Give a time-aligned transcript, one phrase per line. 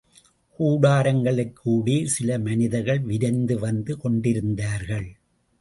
[0.59, 5.09] கூடாரங்களுக்கு ஊடே சில மனிதர்கள் விரைந்து வந்து கொண்டிருந்தார்கள்.